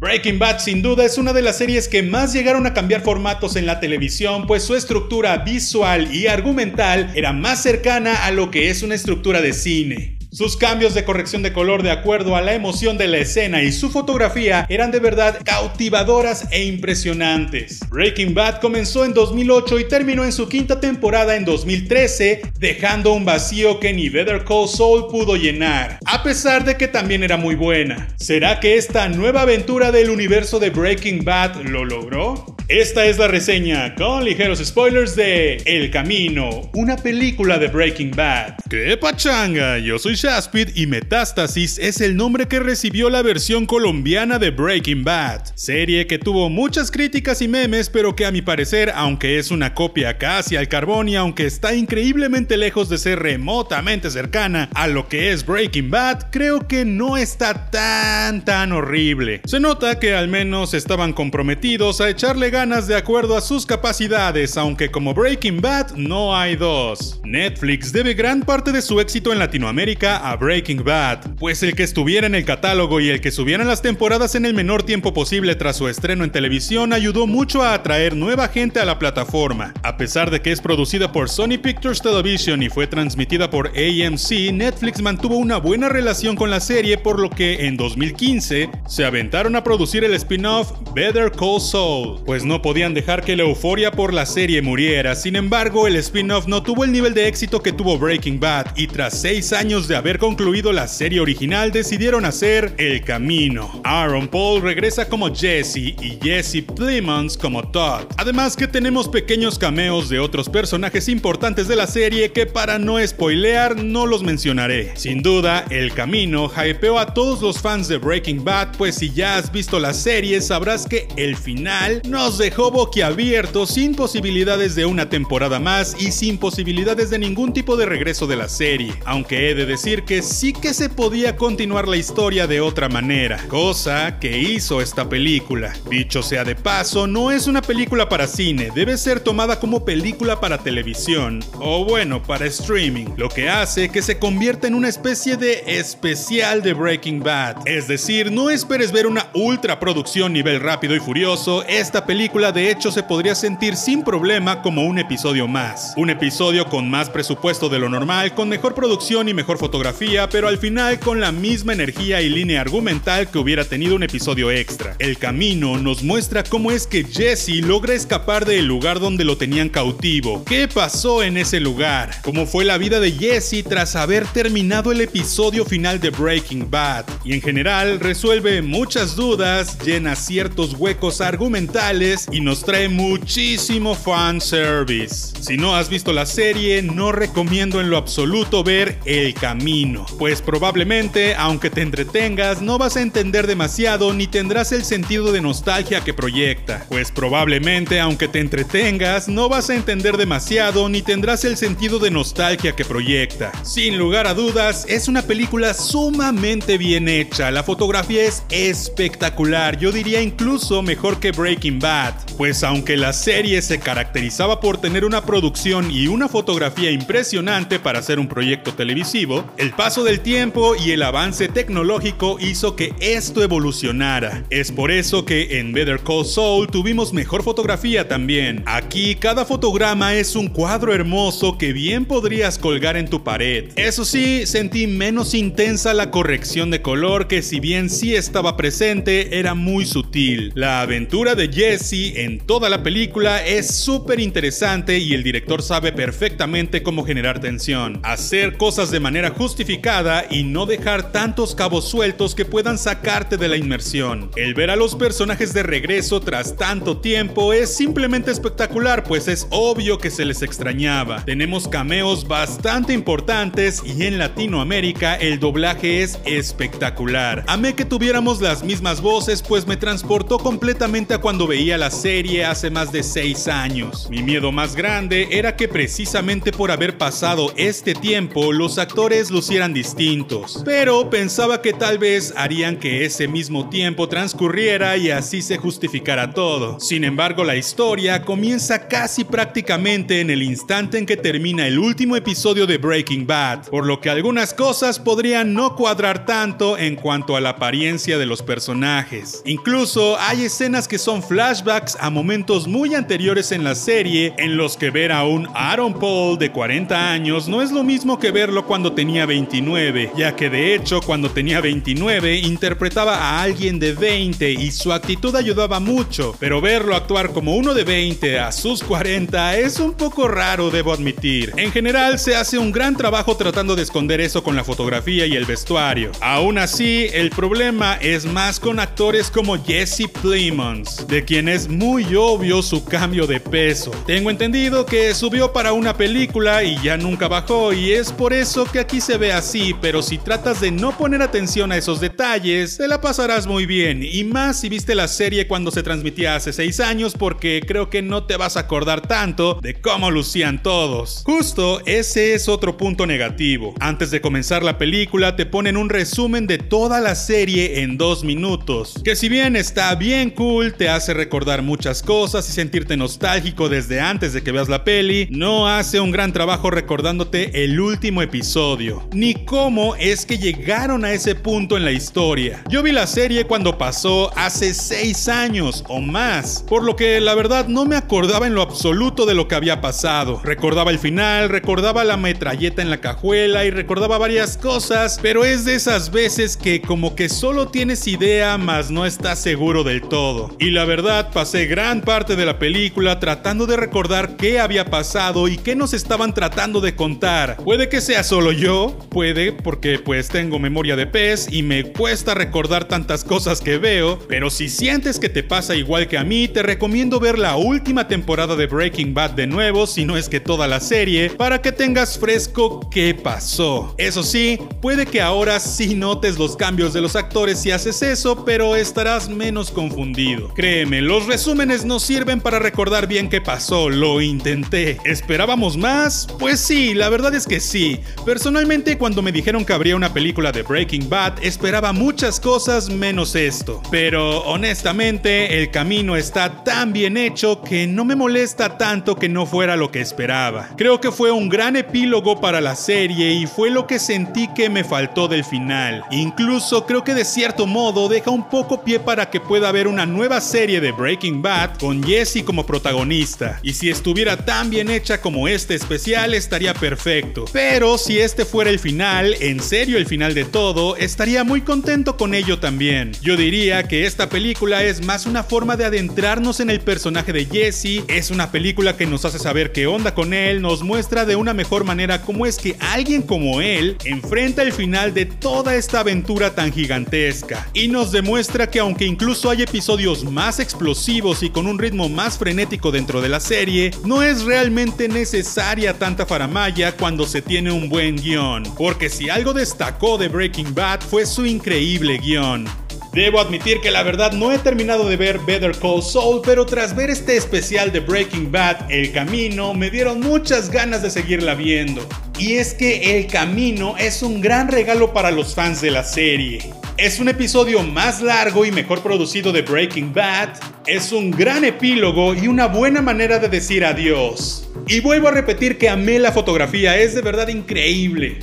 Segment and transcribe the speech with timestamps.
[0.00, 3.54] Breaking Bad sin duda es una de las series que más llegaron a cambiar formatos
[3.56, 8.70] en la televisión, pues su estructura visual y argumental era más cercana a lo que
[8.70, 10.19] es una estructura de cine.
[10.32, 13.72] Sus cambios de corrección de color de acuerdo a la emoción de la escena y
[13.72, 17.80] su fotografía eran de verdad cautivadoras e impresionantes.
[17.90, 23.24] Breaking Bad comenzó en 2008 y terminó en su quinta temporada en 2013, dejando un
[23.24, 27.56] vacío que ni Better Call Saul pudo llenar, a pesar de que también era muy
[27.56, 28.14] buena.
[28.16, 32.56] ¿Será que esta nueva aventura del universo de Breaking Bad lo logró?
[32.70, 38.58] Esta es la reseña con ligeros spoilers de El Camino, una película de Breaking Bad.
[38.70, 39.78] ¡Qué pachanga!
[39.78, 45.02] Yo soy Shaspid y Metástasis es el nombre que recibió la versión colombiana de Breaking
[45.02, 49.50] Bad, serie que tuvo muchas críticas y memes, pero que a mi parecer, aunque es
[49.50, 54.86] una copia casi al carbón y aunque está increíblemente lejos de ser remotamente cercana a
[54.86, 59.40] lo que es Breaking Bad, creo que no está tan tan horrible.
[59.44, 64.58] Se nota que al menos estaban comprometidos a echarle ganas de acuerdo a sus capacidades,
[64.58, 67.18] aunque como Breaking Bad no hay dos.
[67.24, 71.84] Netflix debe gran parte de su éxito en Latinoamérica a Breaking Bad, pues el que
[71.84, 75.54] estuviera en el catálogo y el que subieran las temporadas en el menor tiempo posible
[75.54, 79.72] tras su estreno en televisión ayudó mucho a atraer nueva gente a la plataforma.
[79.82, 84.52] A pesar de que es producida por Sony Pictures Television y fue transmitida por AMC,
[84.52, 89.56] Netflix mantuvo una buena relación con la serie por lo que en 2015 se aventaron
[89.56, 94.12] a producir el spin-off Better Call Saul, pues no podían dejar que la euforia por
[94.12, 95.14] la serie muriera.
[95.14, 98.88] Sin embargo, el spin-off no tuvo el nivel de éxito que tuvo Breaking Bad y
[98.88, 103.80] tras seis años de haber concluido la serie original decidieron hacer El Camino.
[103.84, 108.06] Aaron Paul regresa como Jesse y Jesse Plemons como Todd.
[108.16, 112.96] Además que tenemos pequeños cameos de otros personajes importantes de la serie que para no
[113.06, 114.90] spoilear no los mencionaré.
[114.96, 119.36] Sin duda, El Camino hypeó a todos los fans de Breaking Bad, pues si ya
[119.36, 125.08] has visto la serie sabrás que el final nos dejó boquiabiertos sin posibilidades de una
[125.08, 128.94] temporada más y sin posibilidades de ningún tipo de regreso de la serie.
[129.04, 133.44] Aunque he de decir que sí que se podía continuar la historia de otra manera,
[133.48, 135.72] cosa que hizo esta película.
[135.90, 140.38] Dicho sea de paso, no es una película para cine, debe ser tomada como película
[140.38, 145.36] para televisión, o bueno, para streaming, lo que hace que se convierta en una especie
[145.36, 147.66] de especial de Breaking Bad.
[147.66, 152.70] Es decir, no esperes ver una ultra producción nivel rápido y furioso, esta película de
[152.70, 155.94] hecho se podría sentir sin problema como un episodio más.
[155.96, 160.46] Un episodio con más presupuesto de lo normal, con mejor producción y mejor fotografía pero
[160.46, 164.96] al final con la misma energía y línea argumental que hubiera tenido un episodio extra.
[164.98, 169.70] El camino nos muestra cómo es que Jesse logra escapar del lugar donde lo tenían
[169.70, 170.44] cautivo.
[170.44, 172.10] ¿Qué pasó en ese lugar?
[172.22, 177.06] ¿Cómo fue la vida de Jesse tras haber terminado el episodio final de Breaking Bad?
[177.24, 185.32] Y en general resuelve muchas dudas, llena ciertos huecos argumentales y nos trae muchísimo fanservice.
[185.40, 189.70] Si no has visto la serie, no recomiendo en lo absoluto ver El Camino
[190.18, 195.40] pues probablemente, aunque te entretengas, no vas a entender demasiado ni tendrás el sentido de
[195.40, 196.84] nostalgia que proyecta.
[196.88, 202.10] Pues probablemente, aunque te entretengas, no vas a entender demasiado ni tendrás el sentido de
[202.10, 203.52] nostalgia que proyecta.
[203.64, 209.92] Sin lugar a dudas, es una película sumamente bien hecha, la fotografía es espectacular, yo
[209.92, 211.99] diría incluso mejor que Breaking Bad,
[212.36, 218.02] pues aunque la serie se caracterizaba por tener una producción y una fotografía impresionante para
[218.02, 223.42] ser un proyecto televisivo, el paso del tiempo y el avance tecnológico hizo que esto
[223.42, 224.44] evolucionara.
[224.50, 228.62] Es por eso que en Better Call Saul tuvimos mejor fotografía también.
[228.66, 233.70] Aquí cada fotograma es un cuadro hermoso que bien podrías colgar en tu pared.
[233.76, 239.38] Eso sí, sentí menos intensa la corrección de color que si bien sí estaba presente,
[239.38, 240.52] era muy sutil.
[240.54, 245.92] La aventura de Jesse en toda la película es súper interesante y el director sabe
[245.92, 247.98] perfectamente cómo generar tensión.
[248.04, 253.48] Hacer cosas de manera justificada y no dejar tantos cabos sueltos que puedan sacarte de
[253.48, 254.30] la inmersión.
[254.36, 259.48] El ver a los personajes de regreso tras tanto tiempo es simplemente espectacular, pues es
[259.50, 261.24] obvio que se les extrañaba.
[261.24, 267.44] Tenemos cameos bastante importantes y en Latinoamérica el doblaje es espectacular.
[267.48, 272.44] Amé que tuviéramos las mismas voces, pues me transportó completamente a cuando veía la serie
[272.44, 274.06] hace más de 6 años.
[274.10, 279.72] Mi miedo más grande era que precisamente por haber pasado este tiempo los actores lucieran
[279.72, 285.56] distintos, pero pensaba que tal vez harían que ese mismo tiempo transcurriera y así se
[285.56, 286.78] justificara todo.
[286.80, 292.14] Sin embargo, la historia comienza casi prácticamente en el instante en que termina el último
[292.14, 297.36] episodio de Breaking Bad, por lo que algunas cosas podrían no cuadrar tanto en cuanto
[297.36, 299.40] a la apariencia de los personajes.
[299.46, 304.76] Incluso hay escenas que son flashbacks a momentos muy anteriores en la serie en los
[304.76, 308.66] que ver a un Aaron Paul de 40 años no es lo mismo que verlo
[308.66, 314.50] cuando tenía 29, ya que de hecho cuando tenía 29 interpretaba a alguien de 20
[314.50, 319.56] y su actitud ayudaba mucho, pero verlo actuar como uno de 20 a sus 40
[319.58, 321.52] es un poco raro, debo admitir.
[321.56, 325.36] En general se hace un gran trabajo tratando de esconder eso con la fotografía y
[325.36, 326.10] el vestuario.
[326.20, 332.14] Aún así, el problema es más con actores como Jesse Plemons, de quien es muy
[332.14, 333.90] obvio su cambio de peso.
[334.06, 338.64] Tengo entendido que subió para una película y ya nunca bajó y es por eso
[338.64, 342.76] que aquí se ve así, pero si tratas de no poner atención a esos detalles,
[342.76, 346.52] te la pasarás muy bien y más si viste la serie cuando se transmitía hace
[346.52, 351.22] 6 años porque creo que no te vas a acordar tanto de cómo lucían todos.
[351.24, 353.74] Justo ese es otro punto negativo.
[353.80, 358.24] Antes de comenzar la película te ponen un resumen de toda la serie en dos
[358.24, 363.68] minutos, que si bien está bien cool, te hace recordar muchas cosas y sentirte nostálgico
[363.68, 368.20] desde antes de que veas la peli, no hace un gran trabajo recordándote el último
[368.20, 372.62] episodio, ni cómo es que llegaron a ese punto en la historia.
[372.68, 377.34] Yo vi la serie cuando pasó hace 6 años o más, por lo que la
[377.34, 380.40] verdad no me acordaba en lo absoluto de lo que había pasado.
[380.44, 385.64] Recordaba el final, recordaba la metralleta en la cajuela y recordaba varias cosas, pero es
[385.64, 390.54] de esas veces que como que solo tienes idea mas no estás seguro del todo.
[390.58, 395.48] Y la verdad pasé gran parte de la película tratando de recordar qué había pasado
[395.48, 397.56] y qué nos estaban tratando de contar.
[397.58, 402.34] Puede que sea solo yo, puede porque pues tengo memoria de pez y me cuesta
[402.34, 406.48] recordar tantas cosas que veo, pero si sientes que te pasa igual que a mí,
[406.48, 410.40] te recomiendo ver la última temporada de Breaking Bad de nuevo, si no es que
[410.40, 413.94] toda la serie, para que tengas fresco qué pasó.
[413.98, 418.44] Eso sí, puede que ahora sí notes los cambios de los actores si haces eso,
[418.44, 420.48] pero estarás menos confundido.
[420.54, 424.98] Créeme, los resúmenes no sirven para recordar bien qué pasó, lo intenté.
[425.04, 426.26] ¿Esperábamos más?
[426.38, 428.00] Pues sí, la verdad es que sí.
[428.24, 433.34] Personalmente, cuando me dijeron que habría una película de Breaking Bad, esperaba muchas cosas menos
[433.34, 433.82] esto.
[433.90, 439.46] Pero honestamente, el camino está tan bien hecho que no me molesta tanto que no
[439.46, 440.70] fuera lo que esperaba.
[440.76, 444.68] Creo que fue un gran epílogo para la serie y fue lo que sentí que
[444.68, 446.04] me faltó del final.
[446.10, 450.06] Incluso creo que de cierto modo deja un poco pie para que pueda haber una
[450.06, 453.58] nueva serie de Breaking Bad con Jesse como protagonista.
[453.62, 457.46] Y si estuviera tan bien hecha como este especial estaría perfecto.
[457.52, 462.16] Pero si este fuera el final, en serio el final de todo, estaría muy contento
[462.16, 463.12] con ello también.
[463.22, 467.46] Yo diría que esta película es más una forma de adentrarnos en el personaje de
[467.46, 471.36] Jesse, es una película que nos hace saber qué onda con él, nos muestra de
[471.36, 476.00] una mejor manera cómo es que alguien como él enfrenta el final de toda esta
[476.00, 481.66] aventura tan gigantesca y nos demuestra que aunque incluso hay episodios más explosivos y con
[481.66, 487.26] un ritmo más frenético dentro de la serie, no es realmente necesaria tanta faramaya cuando
[487.26, 492.18] se tiene un buen guion, porque si algo destacó de Breaking Bad fue su increíble
[492.18, 492.66] guion.
[493.14, 496.94] Debo admitir que la verdad no he terminado de ver Better Call Saul, pero tras
[496.94, 502.06] ver este especial de Breaking Bad, El Camino, me dieron muchas ganas de seguirla viendo.
[502.38, 506.79] Y es que El Camino es un gran regalo para los fans de la serie.
[507.00, 510.50] Es un episodio más largo y mejor producido de Breaking Bad,
[510.86, 514.68] es un gran epílogo y una buena manera de decir adiós.
[514.86, 518.40] Y vuelvo a repetir que amé la fotografía, es de verdad increíble.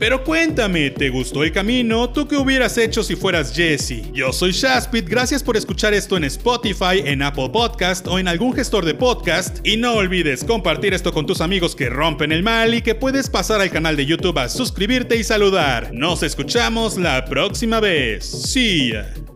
[0.00, 2.08] Pero cuéntame, ¿te gustó el camino?
[2.08, 4.10] ¿Tú qué hubieras hecho si fueras Jesse?
[4.14, 8.54] Yo soy Shaspit, gracias por escuchar esto en Spotify, en Apple Podcast o en algún
[8.54, 9.58] gestor de podcast.
[9.62, 13.28] Y no olvides compartir esto con tus amigos que rompen el mal y que puedes
[13.28, 15.92] pasar al canal de YouTube a suscribirte y saludar.
[15.92, 18.54] Nos escuchamos la próxima vez.
[18.54, 19.29] Ya.